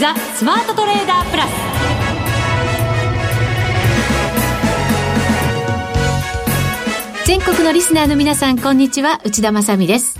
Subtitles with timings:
[0.00, 1.50] ザ・スマートトレーダープラス。
[7.26, 9.20] 全国のリスナーの皆さんこんにちは。
[9.24, 10.18] 内田まさです。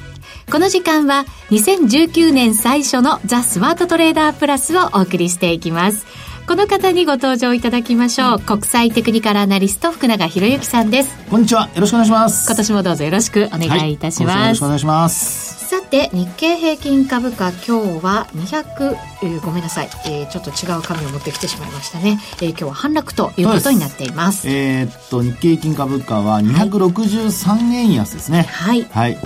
[0.52, 6.04] この時間は2019年最初のザ・スマートトレーダープラスをお送りしていきます。
[6.50, 11.16] この方にご登場いただきましょう、国際テクニカルアナリスト福永博之さんです。
[11.30, 11.70] こんにちは。
[11.76, 12.44] よろしくお願いします。
[12.44, 15.68] 今年もどうぞよろしくお願いいたします、はい、よろしくお願いします。
[15.68, 24.48] さて日経平均株価今日は200、えー、ごめんなさい、えー、ちょっと違う紙を持ってきてしまいましたね、えー、今日は反落ということになっています。
[24.48, 28.48] えー、っと日経平均株価は263円安ですね。
[28.50, 29.16] はい、はい。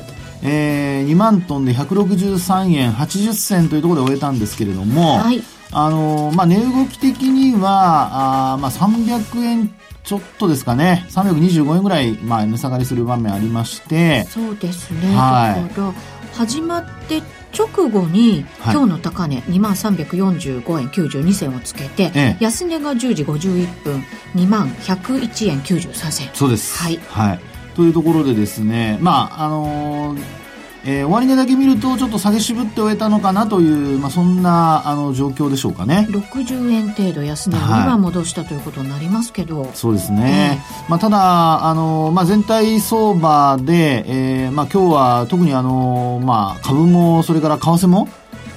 [0.43, 5.43] えー、2万トンで163円80銭というところで終えたんですけれども、はい、
[5.75, 9.75] あのまあ、値動き的にはあ、まあ、300円
[10.05, 11.07] ちょっとですかね。
[11.09, 14.25] 325円ぐらい、まあ、値下がりする場面ありまして。
[14.25, 15.95] そうですね、はい、だから
[16.35, 17.23] 始まって
[17.57, 26.29] 直後に、今日の高値2万345円92銭をつけて、ええ、安値が10時51分2万101円93銭。
[26.35, 26.77] そうです。
[26.77, 27.41] はい、はい、
[27.75, 30.44] というところでですねまああのー
[30.87, 36.07] えー、終値だけ見るとちょっと下げ渋って終えたのかなという、まあ、そんなあの状況でしょうかね。
[36.11, 37.57] 60円程度安値。
[37.57, 48.09] を今戻したということになりますけど、はい、そうですね、えー、まあ、ただあの、まあ、全体相場で、えーまあ、今日は特にあの、まあ、株もそれから為替も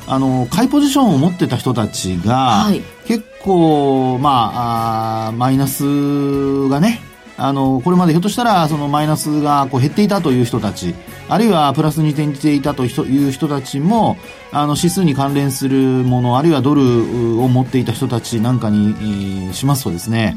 [0.09, 7.01] あの買いポジションを持ってた人たちが、はい、結構、まあ、あマイナスがね
[7.37, 10.95] あのこれまでひょっとしたらそのマイナスがこう減っていたという人たち
[11.29, 14.17] あるいはプラスに転じていたという人たちも
[14.51, 20.35] あの指数に関連するものあるいはドルを持っていた人たちなんかにしますとですね、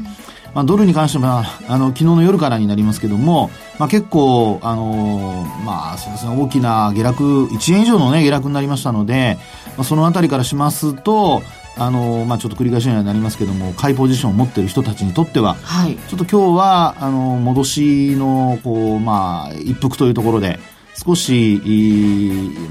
[0.53, 9.37] まあ、ドルに関してはあの昨日の夜からになりますけども、まあ、結構あの、まあそうですね、大きな下落1円以上の、ね、下落になりましたので、
[9.77, 11.41] まあ、そのあたりからしますと
[11.77, 20.59] あのまあ、ちょっと繰り返しにはなりますけども買いポジションを持っている人たちにとっては、はい、ちょっと今日はあの戻しのこう、まあ、一服というところで
[20.93, 21.61] 少し、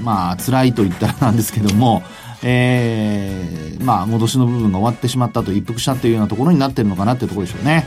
[0.03, 2.03] まあ辛いと言ったらなんですけども、
[2.43, 7.85] えー、まあ戻しの部分が終わってしまったと一服したというようなところになってるのかなっていうところでしょうね。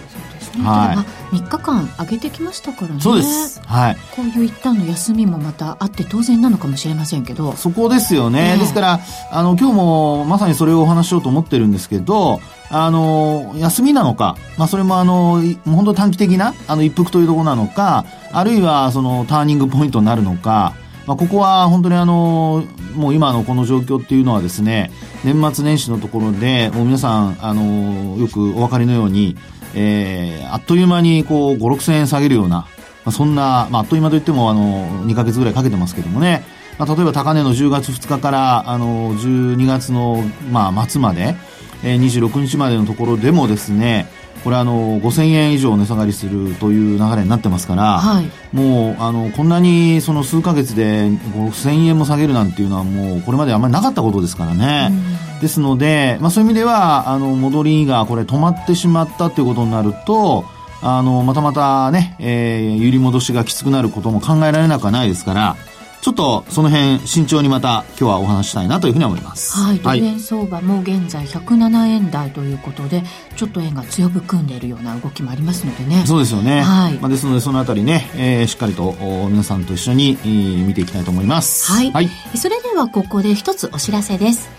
[0.63, 3.01] はい、3日間上げてきましたからね。
[3.01, 7.55] そうです、はい、こういう一旦の休みもまたあって当然なのかもしれませんけど。
[7.57, 9.01] そこですよね、えー、ですから
[9.31, 12.41] あの今日もまさにそれをお話しようと思ってるんですけど
[12.71, 20.75] あの休みなのか、まあ、それもあの本当短期的なあの一服というところなのかあるいはそのターニングポイントになるのか
[21.07, 22.65] まあ、ここは本当にあの
[22.95, 24.91] もう今のこの状況っていうのはですね
[25.23, 29.37] 年末年始のところでもう皆さんあのよくお分かりのように
[29.75, 32.67] えー、あっという間にこう5、6千円下げるような、ま
[33.07, 36.45] あ、そんな、まあ、あっという間といってもあの2か月ぐらいかけてますけどもね、
[36.79, 41.37] まあ、例えば高値の10月2日からあの12月の、まあ、末まで、
[41.83, 44.09] えー、26日までのところでもですね、
[44.45, 54.93] これあの5000円以上値下がりするという流れになってますから、はい、もうあのこんなにその数か月で5000円も下げるなんていうのはもうこれまであんまりなかったことですからね。
[55.41, 60.45] ですので、まあ、そういう意味ではあの戻りがこれ止まってしまったということになると
[60.83, 65.57] あのまたまたね、えー、揺り戻しがきつくなることも考えられなくはないですから。
[66.05, 69.57] ちょっとその辺慎重にまた今日はお話したいなというふうに思います。
[69.57, 73.03] はい、ドル円相場も現在107円台ということで、
[73.37, 76.05] ちょっと円が強含んでいるような動きもありますのでね。
[76.07, 76.61] そうですよね。
[76.61, 76.99] はい。
[76.99, 78.93] まあですのでそのあたりね、えー、しっかりと
[79.31, 81.73] 皆さんと一緒に、えー、見ていきたいと思います。
[81.73, 81.91] はい。
[81.91, 84.51] はい、それではここで一つお知らせです。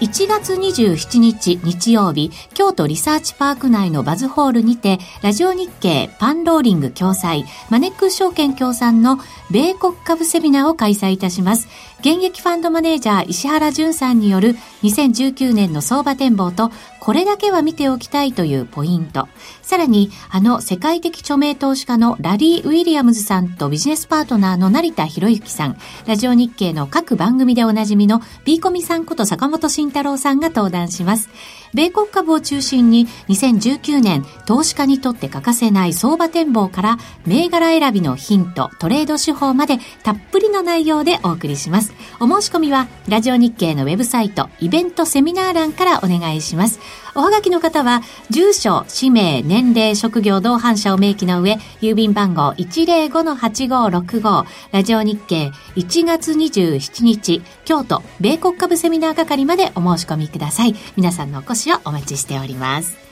[0.00, 9.18] 1月27日日曜日、京都リサーチパーク内のバズホールにて、ラジオ日経パンローリング共催、マネックス証券協賛の
[9.50, 11.68] 米国株セミナーを開催いたします。
[12.04, 16.70] 現役ファンドマネージャー石原淳さんによる2019年の相場展望と
[17.00, 19.28] これだけは見ておきたいというポイント。
[19.60, 31.28] さらに、あの世界的著名投資家のラリー・ウィリアムズさんとビジネスパートナーの成田博之さん、ラジオ日経の各番組でおなじみの B コミさんこと坂本慎太郎さんが登壇します。
[31.74, 41.93] 米国株を中心に2019年投資家にとって欠かせない相場展望から銘柄選びのヒント、トレード手法までたっぷりの内容でお送りします。
[42.20, 46.80] お申し込みはラジオ日経のウェブサイトイベントセミナー欄からお願いします。
[47.14, 60.74] おはがきの方は、住所、氏名、年齢、職業、同伴者を明記の上、郵便番号105-8565、ラジオ日経1月27日、京都、米国株セミナー係までお申し込みください。
[60.96, 63.03] 皆さんのお越しをお待ちしております。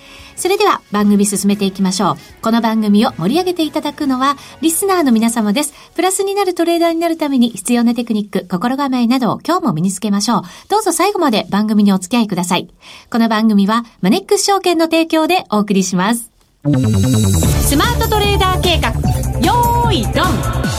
[0.42, 2.16] それでは番組進めていきましょう。
[2.42, 5.72] この番組を盛り上げていただくのは、リスナーの皆様です。
[5.94, 10.42] プラスになるトレーダーになるために必要なテクニック、心構えなどを今日も身につけましょう。
[10.68, 12.68] どうぞ最後まで番組にお付き合いください。
[13.08, 16.32] この番組は、マネックス証券の提供でお送りします。
[16.64, 18.90] スマートトレーダー計画、
[19.46, 20.71] よーい、ドン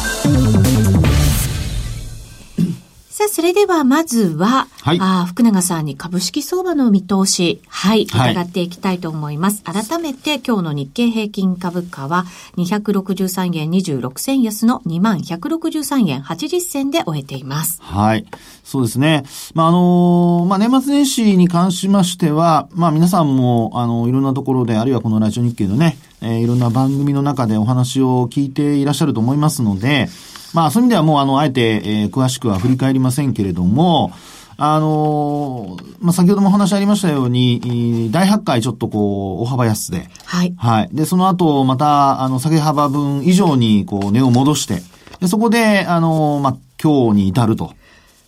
[3.13, 9.61] さあ、それではまずは、はい、あ福永さんに株式相場の見通し、はい、伺っていきたいと思います。
[9.63, 12.25] はい、改めて今日の日経平均株価は
[12.57, 17.79] 263円26銭安の2163円80銭で終えています。
[17.83, 18.25] はい。
[18.63, 19.25] そうですね。
[19.53, 30.09] まあ、あのー、まあ、年末年始に関しましては、まあ、皆さんも、あの、いろんなところで、あるいはこのラジオ日経のね、えー、いろんな番組の中でお話を聞いていらっしゃると思いますので、
[30.53, 34.11] まあ、そういう意味ではもう、あの、あえて、えー、詳しくは振り返りませんけれども、
[34.57, 40.09] あのー、まあ、先ほどもお話ありましたように、大発会ちょっとこう、大幅安で。
[40.25, 40.53] はい。
[40.57, 40.89] はい。
[40.93, 44.83] で、その後、また、あの、下げ幅分以上に、こう、値を戻して、
[45.19, 47.73] で、そこで、あのー、まあ、今日に至ると。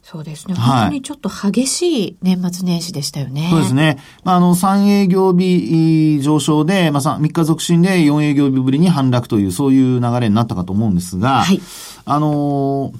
[0.01, 0.54] そうですね。
[0.54, 3.42] 本当にちょっと激しい年末年始でしたよね。
[3.42, 3.98] はい、そうですね。
[4.24, 11.60] まあ、あの、3営業日上昇で、まあ、3, 3日続伸で4営業日ぶりに反落という、そういう流れになったかと思うんですが、はい。
[12.05, 12.93] あの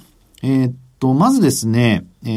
[0.44, 2.30] えー、っと、まずですね、え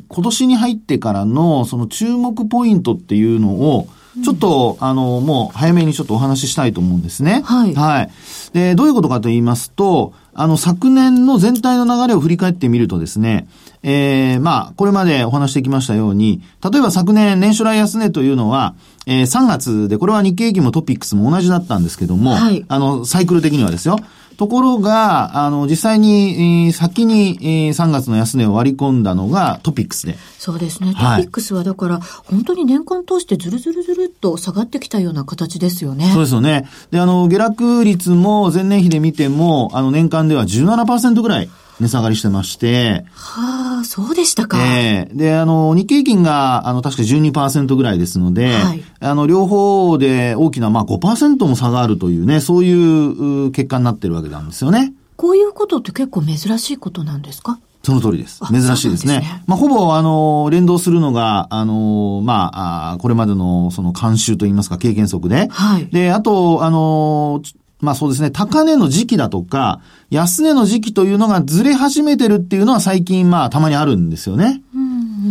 [0.00, 3.88] ー、今年に入ってからの、その注目ポイントっていうのを、
[4.22, 7.42] ちょっと、あの、もう早めにちょっとお話ししたいと思うんですね。
[7.44, 7.74] はい。
[7.74, 8.10] はい。
[8.52, 13.48] で、どういうことかと言いますと、あの、昨年の全体の流れを振り返ってみるとですね、
[13.82, 18.76] えー、まあ、これまでお話してきましたように、例えば昨年年初来安値というのは、
[19.06, 23.98] えー、3月で、これは日経平均もトピックスも同じだったんですけども、はい、あの、サイクル的にはですよ。
[24.36, 30.16] ところが、あの、実際に、えー、先に、えー、3月の安値を割り込んだのがトピックスで。
[30.38, 30.92] そうですね。
[30.92, 36.10] トピックスはだから、本当に年間通してずるずるずるっと下がってきたような形ですよね。
[36.12, 36.68] そうですよね。
[36.90, 41.48] で、あの、下落率も前年比で見ても、あの、年間では17%ぐらい。
[41.80, 43.04] 値下がりしてまして。
[43.12, 44.58] はあ、そうでしたか。
[44.62, 54.92] ええー、で、あの、日経平均が、あの、確か12%ぐらいですので、はい、あの、両方で大きな、まあ5%も差があるというね、そういう結果になってるわけなんですよね。
[55.16, 57.58] こういうことって結構珍しいことなんですか？
[57.84, 58.40] その通りです。
[58.50, 59.14] 珍しいですね。
[59.14, 65.48] すねまあ、ほぼ、あの、連動するのが、あの、まあ、あこれまでの、その、慣習といいますか、経験則で。
[65.50, 65.86] はい。
[65.88, 67.42] で、あと、あの、
[67.80, 69.80] まあそうですね、高値の時期だとか、
[70.10, 74.62] 安値の時期というのがずれ始めてるっていうのは最近まあたまにあるんですよね。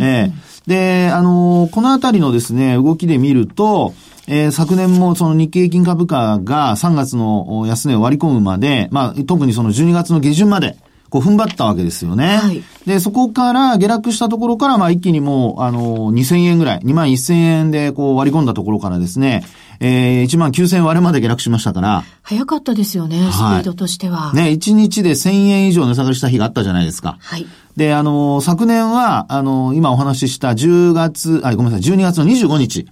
[0.01, 3.93] ええで、あのー、このあたりのですね、動きで見ると、
[4.27, 10.77] えー、昨年もその日経平均株価が3月の安値を割り込むまで、まあ特にその12月の下旬まで、
[11.13, 12.37] こう踏ん張ったわけですよね。
[12.37, 19.45] はい、で、そこから下落したところから、まあ一気にもう、あの、2000円ぐらい、2万1000円でこう割り込んだところからですね、
[19.79, 22.03] えー、1万9000割れまで下落しましたから。
[22.23, 24.33] 早かったですよね、スピードとしては。
[24.33, 27.17] ね、1日で1000円以上値下がりした日があったじゃないですか。
[27.19, 27.45] はい。
[27.77, 32.87] で、あの、昨年は、あの、今お話しした10月、あ、ごめんなさい、12月の25日。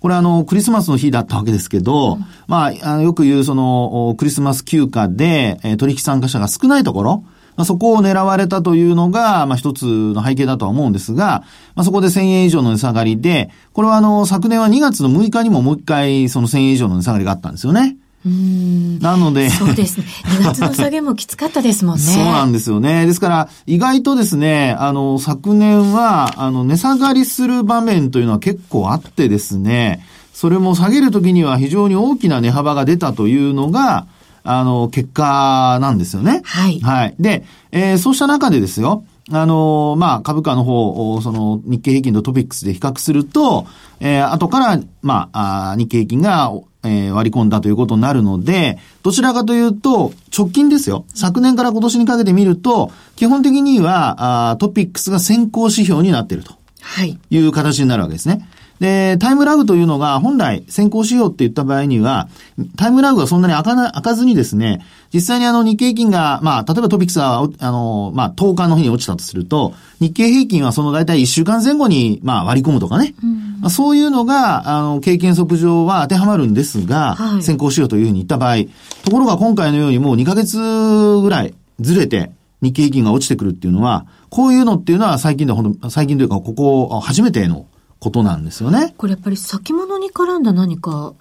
[0.00, 7.24] これあの、クリスマスの日だったわけですけど、うん、まあ、あのよく言うその、クリスマス休暇で、えー、取引参加者が少ないところ、
[7.56, 11.44] まあ、そこを狙われたというのが、まあ、一つの背景だとは思うんですが、
[11.74, 17.96] まあ、そこで1000円以上の値下がりで、これはあの、昨年は2月の6日にももう一回その1000円以上の値下がりがあったんですよね。
[18.24, 19.50] なので。
[19.50, 20.06] そうですね。
[20.40, 22.02] 2月の下げもきつかったですもんね。
[22.02, 23.04] そうなんですよね。
[23.04, 34.06] ですから、意外とですね、あの、昨年は、あの、値下がりする場面というのは結構あってですね、それも下げるときには非常に大きな値幅が出たというのが、
[34.44, 36.42] あの、結果なんですよね。
[36.44, 36.80] はい。
[36.80, 37.14] はい。
[37.18, 43.66] で、えー、そうした中でですよ、あの、まあ、株価の方、その、日経平均とトピックスで比較すると、
[44.00, 46.52] えー、後から、まあ、あ日経平均が、
[46.84, 51.04] えー、割り込んだということになるので、どちらかというと、直近ですよ。
[51.14, 56.54] 昨年から今年にかけて見ると、基本的には、あトピックスが先行指標になっていると。
[56.80, 57.16] はい。
[57.30, 58.48] いう形になるわけですね。
[58.82, 62.28] で、タイムラグというのが本来先行しようって言った場合には、
[62.76, 64.84] タイムラグがそんなに開かな、開かずにですね、
[65.14, 73.14] 実際にあの日経平均が、まあ、例えばトピックスが、あの、まあ、10日の日に落ちたとすると、日経平均はその大体1週間前後に、まあ、割り込むとかね。
[73.22, 78.64] うん、まあ、そういうのが、あの、経験則上は当てはまるんですが、はい、先行しようというふうに言った場合、
[79.04, 87.66] ところが今回のようにもう2ヶ月ぐらいずれて、日経平均が落ちてくるっていうのは、こういうのっていうのは最近でほんと、最近というか、ここ初めての
[88.02, 88.94] ことなんですよね。
[88.96, 91.14] これやっぱり先物に絡んだ何か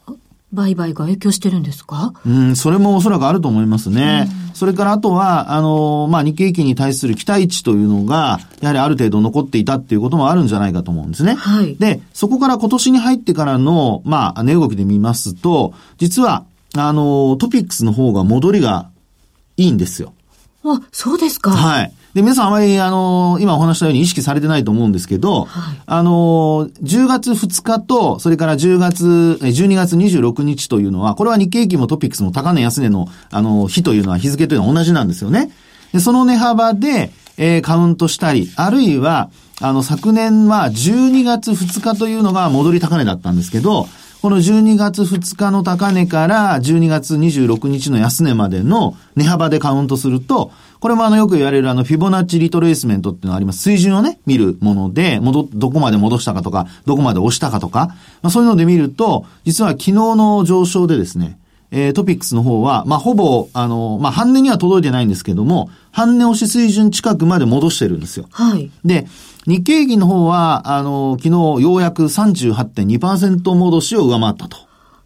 [0.52, 2.12] 売買が影響してるんですか？
[2.26, 4.28] うん、それもおそらくあると思いますね。
[4.50, 11.36] うん、それからあとは、あの、まあ、日経平均に対する期待値というのが、やはりある程度残っていたっていうこともあるんじゃないかと思うんですね。
[11.36, 11.76] はい。
[11.76, 16.46] で、そこから今年に入ってからの、まあ、値動きで見ますと、実は、
[16.76, 18.90] あの、トピックスの方が戻りが
[19.56, 20.14] いいんですよ。
[20.66, 21.52] あ、そうですか。
[21.52, 21.94] はい。
[22.14, 35.52] で、皆さんあまり、あの、今お話したように意識されてないと思うんですけど、はい、あの、10月2日と、それから10月、12月26日というのは、これは日経平均もトピックスも高値安値の、あの、日というのは日付というのは同じなんですよね。
[35.94, 39.30] で、その値幅で、えー、カウントしたり、あるいは、
[39.62, 43.88] あの、昨年は12月2日というのが戻り高値だったんですけど、
[44.22, 53.64] この12月2日の高値から12月26日の安値までの値幅でカウントすると、これもあのよく言われるあのフィボナッチリトレースメントっていうのがあります。
[53.64, 61.40] 水準をね、見るもので、戻、どこまで戻したかとか、どこまで押したかとか、まあそういうので見ると、実は昨日の上昇でですね、
[61.72, 68.28] えー、トピックスの方は、まあ、ほぼ、あの、まあ、半値には届いてないんですけども、半値押し水準近くまで戻してるんですよ。
[68.30, 68.70] はい。
[68.84, 69.08] で、
[69.48, 74.58] 日経平均の方は、あの、昨日ようやく38.2%戻しを上回ったと。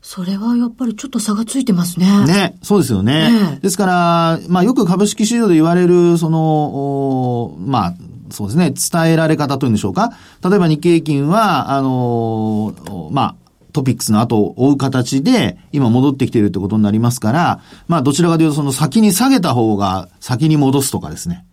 [0.01, 2.25] それはやっぱりちょっと差がついてますね。
[2.25, 3.31] ね、そうですよね。
[3.31, 7.93] ねですから、まあよく株式市場で言われる、その、まあ、
[8.29, 10.11] そうですね、伝えられ方というんでしょうか。
[10.47, 13.35] 例えば日経平均は、あの、まあ、
[13.75, 21.45] トピックスの後を追う形で、今戻ってきているってことになりますから、まあどちらかというとその先に下げた方が先に戻すとかですね。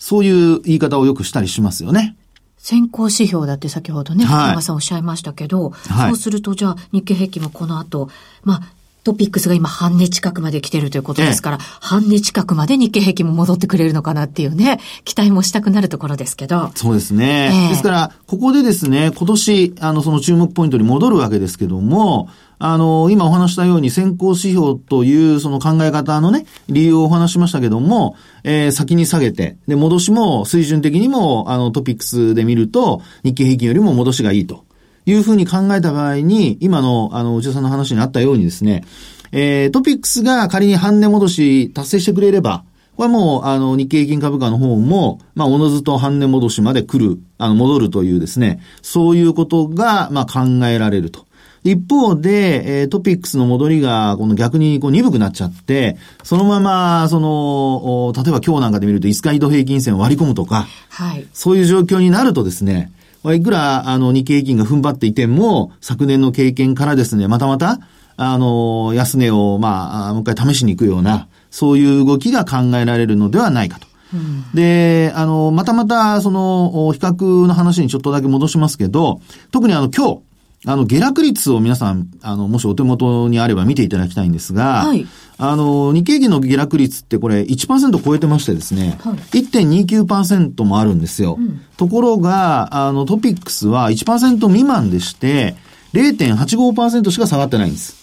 [0.00, 2.16] そういう言い方をよくしたりしますよね。
[2.56, 8.10] 先行指標だって先ほどね、はい、さんおっしゃいましたけど、はい、そうするとじゃあ日経平均もこの後、
[8.42, 8.60] まあ、
[9.02, 16.70] トピックスが今半値近くまで来てるということですから、ええ、半値近くまで日経平均も戻ってくれるのかなっていうね、期待もしたくなるところですけど。
[16.74, 17.66] そうですね。
[17.66, 22.28] え、ですから、ここでですね、今年、あの、その注目ポイントに戻るわけですけども、
[22.62, 34.66] あの、今お話したように先行指標というその考え方のね、理由をお話しましたけども、えー、先に下げて、で、戻しも水準的にも、あの、トピックスで見ると、日経平均よりも戻しがいいと
[35.06, 38.84] いうふうに考えた場合に、今の、あの、内田さんの話にあったようにですね、
[39.32, 42.64] えー、トピックスが仮に半値戻し達成してくれれば、
[42.96, 51.29] これはもう、あの、日経平均株価の方も、まあ、おのずと半値戻しまで来る、あの、戻るというですね、そういうことが、まあ、考えられると。
[51.62, 61.26] 一方で、えー、トピックスの戻りが、この逆にこう鈍くなっちゃって、そのまま、その、例えば今日なんかで見ると5日移動平均線を割り込むとか、はい。
[61.32, 62.90] そういう状況になるとですね、
[63.34, 67.78] いくら、あの、日経平均が踏ん張っていても、昨年の経験からですね、またまた、
[68.16, 73.86] あの、安値を、まあ、もう一回試しに行くような、そういう動きが考えられるのではないかと。
[74.14, 80.20] うん、で、あの、またまた、その、比較の話にちょっとだけ戻しますけど、特にあの、今日、
[80.66, 85.06] あの、下落率を皆さん、あの、もしお手元にあれば見ていただきたいんですが、はい、
[85.38, 91.36] あの、日経平均の下落率ってこれ1%超えてましてですね、はい、1.29%もあるんですよ。
[91.38, 95.56] うん、ところが、あの、トピックスは1%未満でして、
[95.94, 97.96] 0.85%しか下がってないんです。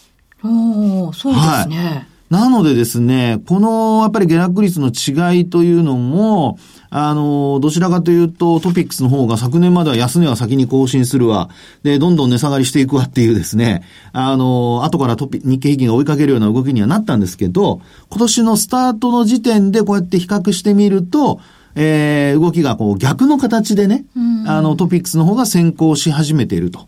[0.44, 1.78] おそうですね。
[1.78, 11.50] はいなのでですね、このやっぱり下落率の違いというのも、あの、どちらかというとトピックスの方が昨年までは安値は先に更新するわ。
[11.84, 21.39] で、どんどん値下がりしていくわっていうですね、あの、後からトピ日経平均が追いかけるような動きにはなったんですけど、今年のスタートの時点でこうやって比較してみると、
[21.75, 24.06] えー、動きがこう逆の形でね、
[24.48, 26.88] あのトピックスの方が先行し始めていると。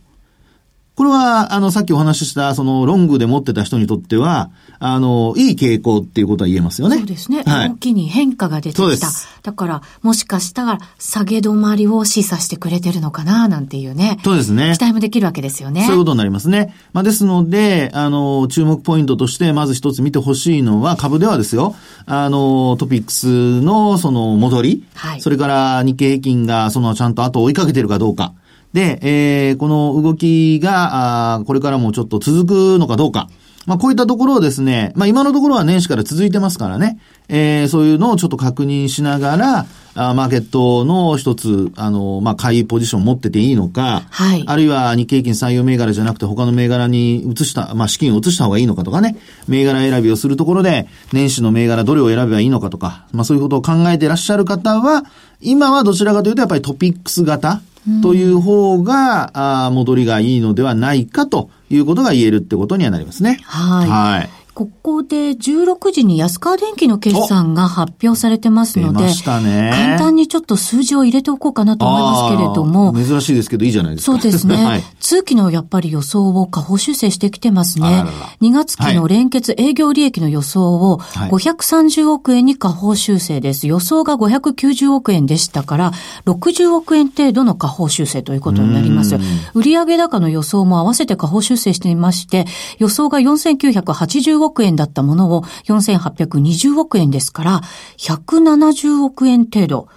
[1.00, 6.98] これは、あの、さっきお話しした、その、ロングで持ってた人にとっては、あの、いい傾向っていうことは言えますよね。
[6.98, 7.42] そうですね。
[7.44, 9.08] はい、動きに変化が出てきた。
[9.42, 14.20] だから、もしかしたら、下げ止まりを示唆してくれてるのかな、なんていうね。
[14.26, 14.74] そうですね。
[14.78, 15.86] 期待もできるわけですよね。
[15.86, 16.76] そういうことになりますね。
[16.92, 21.76] まあ、ですので、あの、注目ポイントとして、まず一つ見てほしいのは、株ではですよ、
[22.08, 24.84] あの、トピックスの、その、戻り。
[24.96, 25.22] はい。
[25.22, 28.34] それから、日経平均が、その、ちゃんと後追いかけてるかどうか。
[28.74, 33.30] で、えー、この動きが、あこれからもちょっと続くのかどうか。
[33.66, 44.44] まあ、こういったところをですね、まあ、今のところは年始から続いてますからね、えー、そういうのをちょっと確認しながら、あマーケットの一つ、あの、まあ、買いポジションを持ってていいのか、はい。
[44.48, 55.04] あるいは日経平均採用銘柄じゃなくて他の銘柄に移した、まあ、資金を移した方がいいのかとかね、銘柄選びをするところで、年始の銘柄どれを選べばいいのかとか、まあ、そういうことを考えていらっしゃる方は、
[55.42, 57.62] 今はどちらかというとやっぱりトピックス型、
[58.02, 63.40] という方が、あ戻りがいいのではないかということが言えるってことにはなりますね。
[63.44, 63.90] はい。
[63.90, 64.39] はい。
[64.60, 72.94] ここで16時に安川電機の決算が発表されてますので、ね、簡単にちょっと数字を入れておこうかなと思いますけれども。
[72.94, 74.20] 珍しいですけどいいじゃないですか。
[74.20, 74.56] そうですね。
[74.66, 77.90] はい、通期のやっぱり予想を下方修正してきてますね。
[77.90, 78.12] ららら
[78.42, 83.66] 2月期の連結営業利益の予想を530億円に下方修正です。
[83.66, 85.94] 予想が590億円でしたから、
[86.26, 89.18] 60億円程度の下方修正ということになります。
[89.54, 92.46] 売上高の予想も合わせて下方修正していまして、
[92.78, 97.62] 予想が4980億円だったものを4820億円ですから、
[97.98, 99.88] 170億円程度。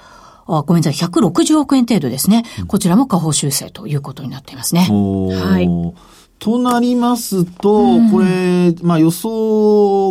[0.47, 2.45] あごめんなさい、160億円程度ですね。
[2.67, 4.89] こちらも下方修正ということになっていますね。
[4.91, 5.69] はい。
[6.39, 9.31] となりますと、うん、これ、まあ予想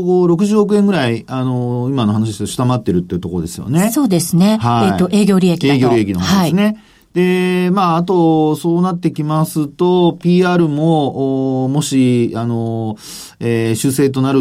[0.01, 3.89] 後60億円ぐらい、あの、今の話で下回ってるっていうところですよね。
[3.91, 4.57] そうですね。
[4.62, 4.88] はい。
[4.88, 6.63] えっ、ー、と、営業利益営業利益の方ですね。
[6.63, 12.98] はいで、まあ、あと、そうなってきますと、PR も、もし、あの、
[13.39, 14.39] えー、修正となる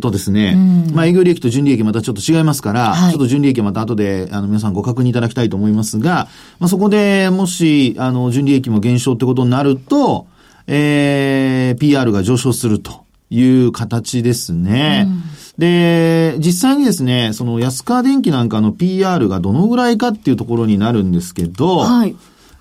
[0.00, 0.54] とですね、
[0.88, 6.28] うん、まあ、営業利益と純利益またちょっと違いますから、はい、ちょっと純利益はまた後で、あの、皆さんご確認いただきたいと思いますが、
[6.60, 10.28] まあ、そこでもし、あの、純利益も減少ってことになると、
[10.68, 15.06] えー、PR が上昇するという形ですね。
[15.08, 22.16] うんで、実際にですね、その安川電機なんかの PR がどのぐらいかっていうところになるんですけど、はい。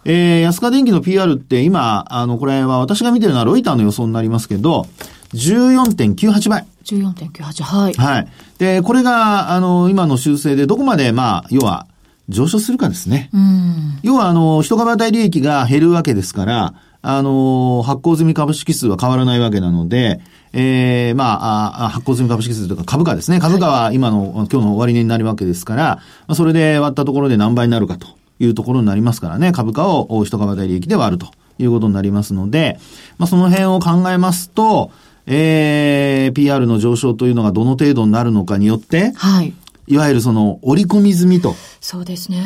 [0.06, 4.88] えー、安川電機の PR って今、あの、これは私が見てるのはロイターの予想になりますけど、
[5.34, 6.66] 14.98倍。
[6.84, 7.94] 14.98、はい。
[7.94, 8.28] はい。
[8.60, 11.88] で、これが、あの、今の修正でどこまで、まあ、要は、
[12.30, 13.30] 上昇するかですね。
[13.34, 14.00] うん。
[14.04, 16.74] 要は、あの、一株当たり利益が減るわけですから、
[17.06, 20.22] あの、発行済み株式数は変わらないわけなので、
[20.54, 23.42] ええー、まあ、発行済み株式数というか株価ですね。
[23.42, 25.84] 株価は今の、今日の終値になるわけですから、
[26.28, 28.08] まあ、それで割ったところで何倍になるかと
[28.40, 29.52] いうところになりますからね。
[29.52, 31.28] 株価を一株当たり利益で割ると
[31.60, 32.80] いうことになりますので、
[33.18, 34.92] まあ、その辺を考えますと、
[35.26, 39.54] ええー、PR の上昇というのがどの程度になるのかによって、はい。
[39.88, 41.54] いわゆるその折り込み済みと。
[41.82, 42.42] そうですね。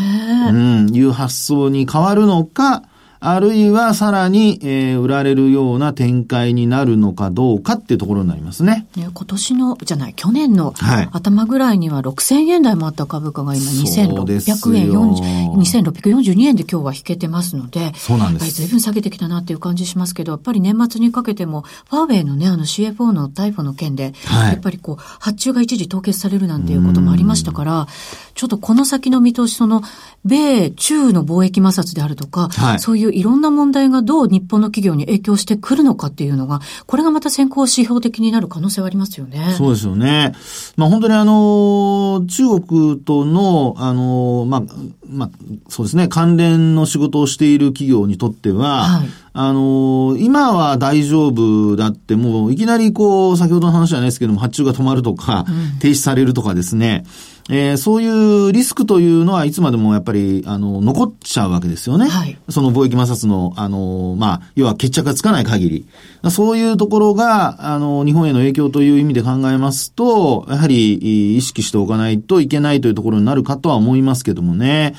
[0.50, 2.84] うん、いう発想に変わるのか、
[3.20, 8.88] あるいはさらに、えー、売られるような展開になるのかどうかっていうところになりますね。
[8.96, 10.74] ね今年の、じゃない、去年の
[11.12, 18.52] 頭ぐらいには6000円台もあった株価が今2600円40、2642円で今日は引けてますので、そうなんです。
[18.52, 27.88] 随分下げてきたなっていう感じしますけど、やっぱり年末にかけても、ファーウェイのね、あの CFO の逮捕の件で、はい、やっぱりこう、発注が一時凍結されるなんていうこともありましたから、
[28.36, 29.82] ちょっとこの先の見通し、その、
[30.24, 39.54] 米中の貿易摩擦であるとか、はい、そういういろんな問題がどう日本の企業に影響してくるのかっていうのが、これがまた先行指標的になる可能性はありますよね。
[39.58, 40.34] そうですよね。
[40.76, 44.64] まあ本当にあの、中国との、あの、まあ、
[45.10, 45.30] まあ、
[45.70, 57.06] そうですね、関連の仕事をしている企業にとっては、はい、あの、今は大丈夫だって、もういきなりこう、先ほどの話じゃないですけども、発注が止まるとか、うん、停止されるとかですね、
[57.50, 58.08] えー、そうい
[58.48, 62.08] うリスクというのはいつまでもやっぱり、あの、残っちゃうわけですよね。
[62.08, 65.86] はい、その貿易摩擦の、あの、まあ、要は決着がつかない限り。
[66.30, 74.96] そういうところが、あの、日本への影響という意味で考えますと、やはり意識しておかないといけないというところになるかとは思いますけどもね。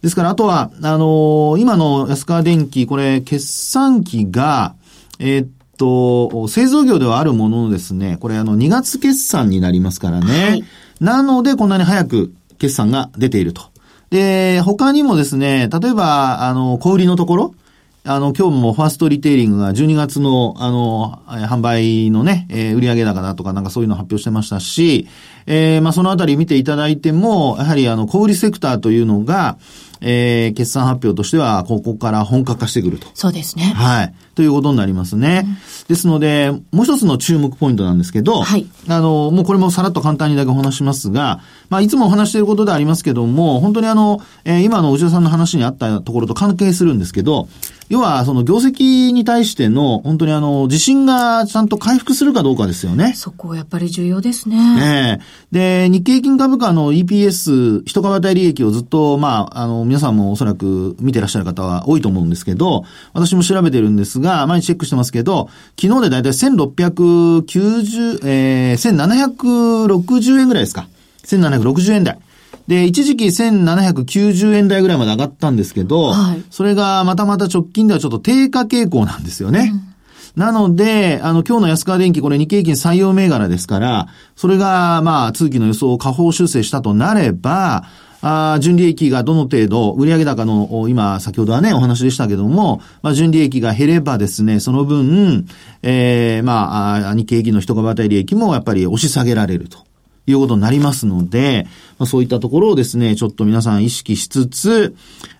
[0.00, 4.74] ですから、あとは、あの、今の安川電機、これ、決算期が、
[5.18, 10.48] えー、っと、製造業ではあるもののですね、これあの2月決算になりますからね。
[10.48, 10.64] はい
[11.00, 13.62] なので、こんなに早く決算が出ていると。
[14.10, 17.54] で、他にもですね、例えば、あの、小売りのところ、
[18.02, 25.06] あの、今日もファーストリテイリングが12月の、あの、販売のね、えー、売上高だとかなんかそういうのを発表してましたし、
[25.46, 29.58] えー、まあ、そのあたり見ていただいても、やはりあの、小売セクターというのが、
[30.00, 33.06] えー、決算発表としては、ここから本格化してくると。
[33.14, 33.64] そうですね。
[33.64, 34.14] はい。
[34.34, 35.42] ということになりますね。
[35.44, 35.56] うん、
[35.88, 38.66] ですので、もう一つの注目ポイントなんですけど、はい。
[38.88, 47.48] あの、もうこれもさらっと簡単にだけお話しますが、まあ、いつもお話していることでありますけども、本当にあの、えー、今の内田さんの話にあったところと関係するんですけど、
[47.90, 53.14] 要は、その業績に対しての、本当にあの、自信がちゃんと回復するかどうかですよね。
[53.16, 54.56] そこやっぱり重要ですね。
[54.80, 69.26] ええで、日経金株価の EPS、一株当たり利益をずっと、まあ、あの、皆さんもおそらく見てらっしゃる方は多いと思うんですけど、私も調べてるんですが、毎日チェックしてますけど、昨日でだいたい1690、えー、
[69.88, 70.86] 1760円ぐらいですか。
[71.24, 72.20] 1760円台。
[72.70, 79.72] で、一時期1790円台ぐらいまで上がったんですけど、はい、それがまたまた直近ではちょっと低下傾向なんですよね。
[80.36, 84.06] なので、あの、今日の安川電機、これ日経平均採用銘柄ですから、
[84.36, 87.88] それが、まあ、通期の予想を下方修正したとなれば、
[88.22, 95.44] あ純利益がどの程度、売上高の、今、先ほどはね、お話でしたけども、まあ、純利益が減ればですね、その分、
[95.82, 99.89] ええー、まあ、日経平均の一株当たり利益もやっぱり押し下げられると。
[100.30, 101.66] いうことになりますので、
[101.98, 104.94] まあ、そういったところをですね、ちょっと皆さん意識しつつ、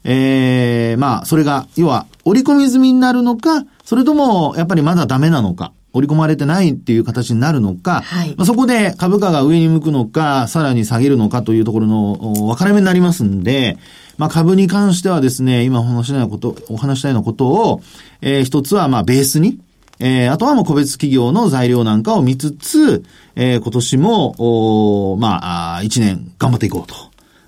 [0.05, 5.73] ええー、まあ、それが、要は、折り込み済みになるのか、それとも、やっぱりまだダメなのか。
[5.93, 13.77] 織り込まれてないっていう形になるのか、はい、まあ、そこで株価が上に向くのか、さらに下げるのかというところの分かれ目になりますんで、
[14.17, 17.83] まあ、株に関してはですね、今お話したようなこと、お話したようなことを、
[18.21, 19.59] えー、一つはまあベースに、
[20.01, 23.05] えー、あとはもう個別企業の材料なんかを見つつ、
[23.37, 26.95] えー、今年も、おまあ、一年頑張っていこうと。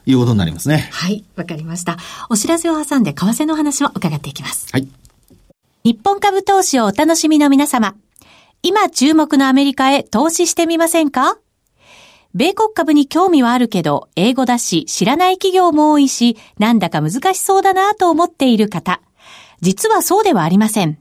[0.05, 0.89] いうことになりますね。
[0.91, 1.97] はい、わかりました。
[2.29, 4.67] お知らせを挟んで為替の話を伺っていきます。
[4.73, 4.89] はい。
[5.85, 7.95] 日本株投資をお楽しみの皆様。
[8.65, 11.39] 今注目のアメリカへ投資してみませんか？
[12.35, 19.01] 米国株に興味はあるけど、英語だし、知らない企業も多いし、なんだか難しそうだなと思っている方。
[19.61, 20.99] 実はそうではありません。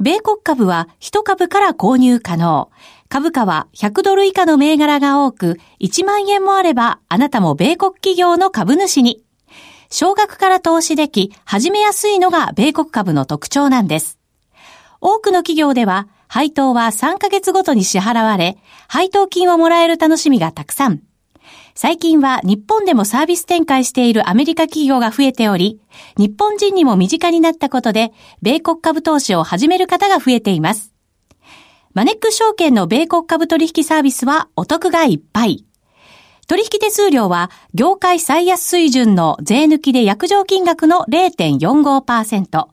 [0.00, 2.70] 米国株は1株から購入可能。
[3.08, 9.22] 株価は100ドル以下の銘柄が多く、1万円もあれば、あなたも米国企業の株主に。
[9.90, 14.18] 少額から投資でき、始めやすいのが米国株の特徴なんです。
[15.00, 21.02] 多くの企業では、配当は3ヶ月ごとに支払われ、配当金をもらえる楽しみがたくさん。
[21.76, 25.80] 最近は日本でもサービス展開しているアメリカ企業が増えており、
[26.16, 30.92] 日本人にも身近になったことで、米国株投資を始める方が増えています。
[31.92, 35.64] マネック証券の米国株取引サービスはお得がいっぱい。
[36.46, 42.66] 取引手数料は業界最安水準の税抜きで約定金額の0.45%。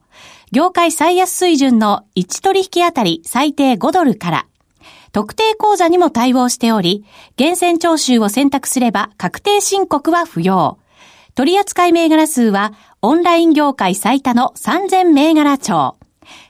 [0.52, 4.46] 業界最安水準の1取引あたり最低5ドルから、
[5.12, 7.04] 特定口座にも対応しており、
[7.36, 10.78] 厳選徴収を選択すれば確定申告は不要。
[11.34, 15.96] 取扱銘柄数はオンライン業界最多の3000銘柄帳。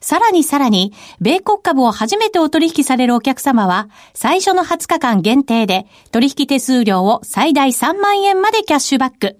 [0.00, 9.38] さらにさらに、米国株を初めてお取引されるお客様は、最初の20日間限定で、取引手数料を最大3万円までキャッシュバック。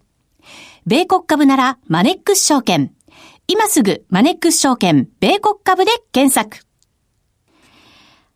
[0.86, 2.92] 米国株なら、マネックス証券。
[3.46, 6.64] 今すぐマネックス証券米国株で検索。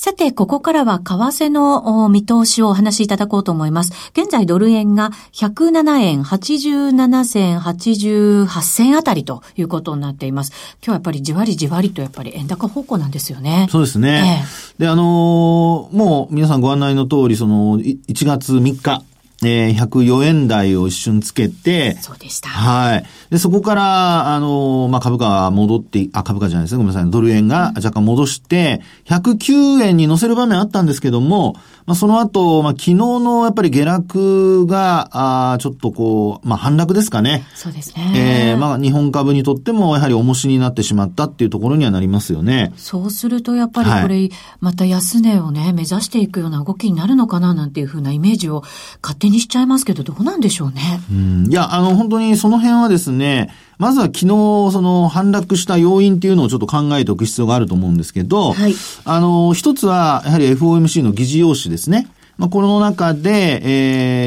[0.00, 3.92] さて、ここからは為替の見通しをお話しいただこうと思います。
[4.12, 10.52] 現在ドル円が107円87銭88銭あたりということになっています。
[10.74, 13.66] 今日はやっぱりじわりじわりとやっぱり円高方向なんですよね。
[13.72, 14.44] そうですね。
[14.78, 19.02] ええ、で、あのー、もう皆さんご案内の通り、その1月3日、
[19.42, 22.48] えー、104円台を一瞬つけて、そうでした。
[22.48, 23.04] はい。
[23.30, 26.78] で、そこから、あの、まあ、株価が戻って、あ、株価じゃないですね。
[26.78, 27.10] ごめんなさい。
[27.10, 31.54] ドル円が若干戻して、109円に乗せる場面あったんですけども、
[31.86, 37.44] まあ、その後、まあ、昨日のやっぱり下落が、あちょっとこう、まあ、反落ですかね。
[37.54, 38.50] そうですね。
[38.52, 42.72] えー、まあ、日本株にとってもやはり重しになってしまったっていうところにはなりますよね。
[42.76, 48.62] そうすると、やっぱりこれ、はい、また安値をね、目指していくような動きになるのかななんていうふうなイメージを
[49.02, 51.00] 勝手にしちゃいますけど、どうなんでしょうね。
[51.10, 51.46] うん。
[51.50, 62.08] いや、あの、本当にその辺はですね、まずは昨日、その、反落した要因っていうのをちょっと考えておく必要があると思うんですけど、はい、あの、一つは、やはり FOMC の議事要旨ですね。
[62.38, 63.60] まあ、この中で、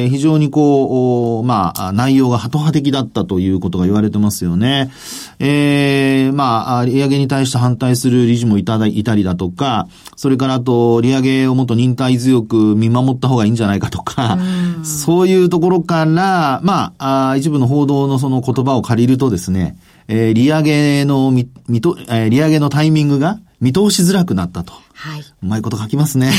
[0.03, 4.91] えー、非常にこう、まあ、内容がハト派的だったということが言われてますよね。
[5.39, 14.37] えー、まあ、利上げに対して反対する理事もいただいたりだとか、それからあと、利上げをもっと忍耐強く見守った方がいいんじゃないかとか、
[14.81, 19.77] うそういうところから、まああ、一部の報道のその言葉を借りるとですね、
[20.09, 24.73] えー、利上げのみ、みと、えー、利上げのタイミングが見通しづらくなったと。
[25.01, 25.21] はい。
[25.21, 26.31] うまいこと書きますね。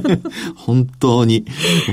[0.54, 1.46] 本当に。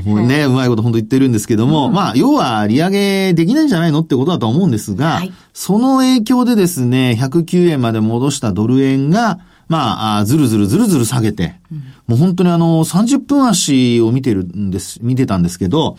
[0.03, 11.77] もうね、うまいこと本当言ってるんですけども、うん、まあ、要は利上げできないんじゃないのってことだと思うんですが、はい、その影響でですね、109円まで戻したドル円が、まあ、ずるずるずるずる下げて、うん、
[12.08, 15.95] もう本当にあの、30分足を見てるんです、見てたんですけど、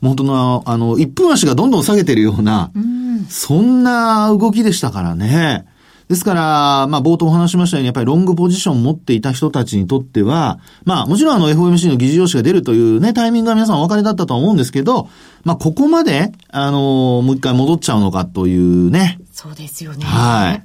[0.00, 5.64] もう本当の、あの、1分足がどんどん下げてるような、うん、そんな動きでしたからね。
[6.10, 15.08] ですから、まあ、冒頭お話しましたように、やっぱりロングポジションを持っていた人たちにとっては、まあ、もちろんあの FOMC の議事要旨が出るというね、タイミングが皆さんお分かりだったとは思うんですけど、
[15.44, 19.20] まあ、ここまで、あのもう一回戻っちゃうのかというね。
[19.30, 20.04] そうですよね。
[20.04, 20.64] はい。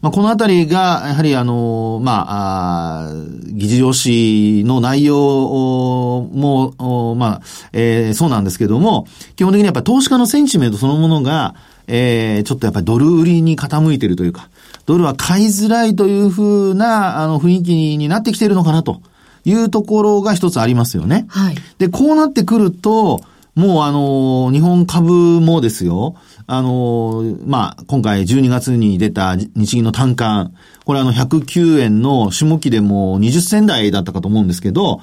[0.00, 3.12] まあ、このあたりが、やはりあの、まあ、あ
[3.48, 7.40] 議事要旨の内容も、まあ、
[7.72, 14.50] えー、そうなんですけども、基本的にやっぱり投資家のセンチメントそのものが、えー、ちょっとやっぱりドル売りに傾いているというか、
[14.86, 19.00] ドルは買いづらいというふうな、あの、雰囲気になってきているのかなと
[19.44, 21.26] いうところが一つありますよね。
[21.28, 21.56] はい。
[21.78, 23.20] で、こうなってくると、
[23.54, 30.50] もうあの、日本株もですよ、あの、まあ、今回12月に出た日銀の単価、
[30.84, 35.00] これあの109円の下期でも20銭台だったかと思うんですけど、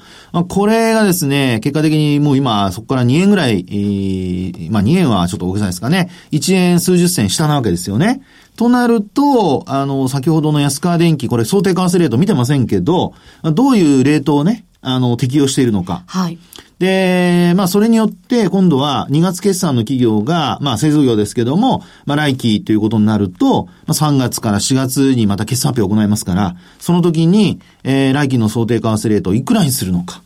[0.48, 8.22] これがですね、結果的にもう今そこから2円ぐらい、えー、まあ2円はちょっと大げさですかね、1円数十銭下なわけですよね。
[8.56, 16.04] となると、あの、先ほどの安川電機、これ想定為替レート見てませんけど、どういうレートをね、あの、適用しているのか。
[16.06, 16.38] はい。
[16.82, 30.22] で、まあ、それによって、今度は2月決算の企業が、まあ、製造業ですけども、まあ、来期ということになると、まあ、3月から4月にまた決算発表を行いますから、その時に、えー、来期の想定為替レートをいくらにするのか。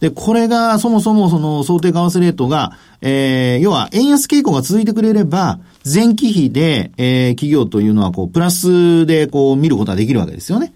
[0.00, 10.74] で、これが、そもそもその想定為替レートが、えー、要は、円安傾向が続いてくれれば、前期比で、えー、企業というのは、こう、プラスで、こう、見ることができるわけですよね。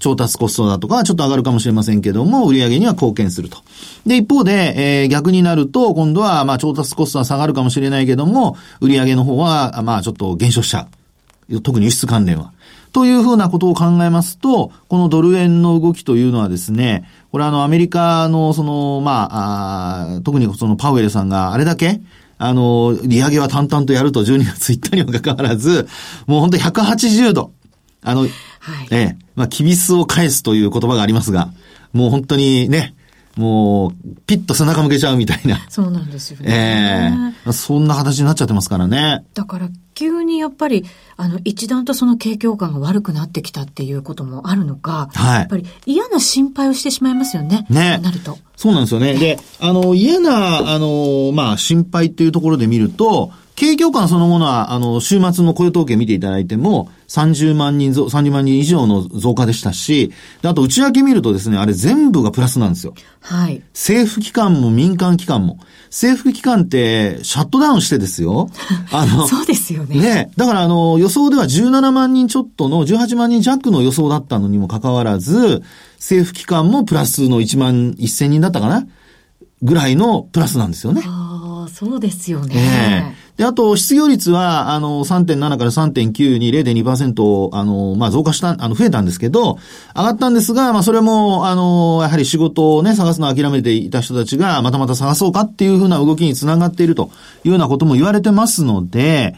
[0.00, 3.58] 調達コストだとかちょっと上がるかもしれませんけども、売上には貢献すると。
[4.06, 10.88] で、一方で、えー、逆になると、今度は、まあ、調達コストは下がるかもしれないけども、売上の方は、まあ、ちょっと減少しちゃ
[11.50, 11.60] う。
[11.60, 12.52] 特に輸出関連は。
[12.92, 22.00] というふうなことを考えますと、このドル円の動きというのはですね、これあの、アメリカの、その、まあ、あ特にそのパウエルさんがあれだけ、
[22.38, 25.86] あの、利上げは淡々とやると12月言ったにもかかわらず、
[26.26, 27.52] もう本当に180度。
[28.02, 28.26] あの、
[28.60, 31.50] はい、ええ、まあ、キビスを返すという言葉がありますが、
[31.92, 32.94] もう本当にね、
[33.36, 33.92] もう、
[34.26, 35.64] ピッと背中向けちゃうみたいな。
[35.68, 37.32] そうなんですよね。
[37.46, 39.24] ええー、そんな形になっちゃってますからね。
[39.34, 40.84] だから、急にやっぱり、
[41.16, 45.38] あの、一段とその景況感が悪くなってきたっていうこともあるのか、はい。
[45.40, 47.66] やっぱり嫌な心配をしてしまいますよね。
[47.70, 47.98] ね。
[48.02, 48.36] なると。
[48.56, 49.14] そうなんですよね。
[49.14, 62.94] で、あの、嫌な、あの、まあ、心配っていうところで見ると、景況感そのものは、あの、週末の雇用統計見ていただいても、30万人増、30万人以上の増加でしたし、で、あと内訳見るとですね、あれ全部がプラスなんですよ。
[63.20, 63.62] はい。
[63.74, 65.58] 政府機関も民間機関も。
[65.90, 68.48] 政府機関ってシャットダウンしてですよ。
[68.92, 70.00] あの、そうですよね。
[70.00, 70.30] ね。
[70.38, 75.62] だからあの、予想では17万人ちょっとの18万人弱の予想だったのにもかかわらず、
[75.98, 78.86] 政府機関もプラスの1万1000人だったかな？
[79.60, 81.02] ぐらいのプラスなんですよね。
[81.04, 82.54] ああ、そうですよね。
[82.56, 89.56] ええで、あと、失業率は、あの、3.7から3.9に0.2%、あの、まあ、増加した、あの、増えたんですけど、
[89.96, 97.10] 上がったんですが、まあ、それも、あの、やはり仕事をね、探すのを諦めていた人たちが、またまた探そうかっていうふうな動きにつながっていると
[97.44, 99.34] いうようなことも言われてますので、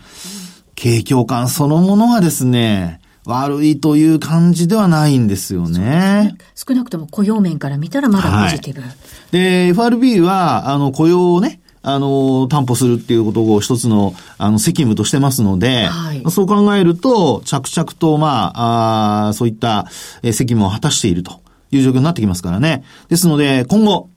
[0.74, 5.78] 景況感そのものはですね、悪いという感じではないんですよね。
[5.78, 8.80] ね少なくとも雇用面から見たらまだポジティブ。
[8.80, 8.90] はい、
[9.30, 19.86] で、FRB は、あの、雇用をね、あの、担保するっていうことを一つの、あの、責務としてますので、はい、そう考えると、着々と、まあ、あそういった、
[20.22, 21.40] え責務を果たしていると
[21.72, 22.84] いう状況になってきますからね。
[23.08, 24.08] ですので、今後、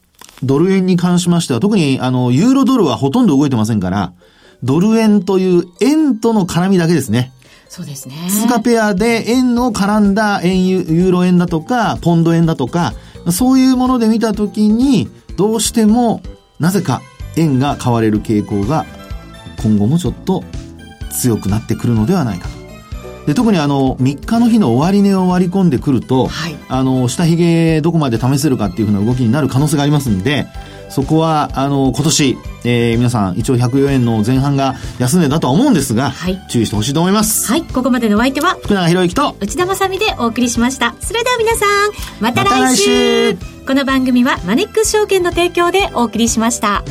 [0.43, 4.13] ドル円に関しましては、特に、あの、ユーロドルはほとんど動いてませんから、
[4.63, 7.31] ドル円という円との絡みだけですね。
[7.67, 8.15] そうですね。
[8.29, 12.93] 通貨ペアで円の絡んだ円ユーロ円だとか、ポンド円だとか、
[13.31, 16.21] そういうもので見たときに、どうしても、
[16.59, 17.01] なぜか
[17.37, 18.85] 円が買われる傾向が
[19.61, 20.43] 今後もちょっと
[21.11, 22.65] 強くなってくるのではないかと。
[23.25, 30.45] で特にあの3日の日の終値を割り込んでくると、はい、あの下髭どこまで試せるかっていうふうな動きになる可能性がありますんで
[30.89, 37.47] そこはあの今年、えー、皆さん一応104円の前半が安値だとは思うんですが、はい、注意してほしいと思います。
[37.51, 37.63] はい。
[37.63, 40.95] ここまでのお相手は福永博之と内田まさでお送りしました。
[40.99, 42.53] それでは皆さんまた来週。
[42.53, 43.65] ま、来週。
[43.65, 46.83] この番組はマネックス証券の提供でお送りしました。